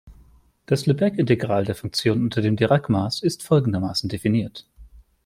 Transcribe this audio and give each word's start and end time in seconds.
Das 0.65 0.87
Lebesgue-Integral 0.87 1.65
der 1.65 1.75
Funktion 1.75 2.23
unter 2.23 2.41
dem 2.41 2.55
Dirac-Maß 2.55 3.21
ist 3.21 3.43
folgendermaßen 3.43 4.09
definiert. 4.09 4.65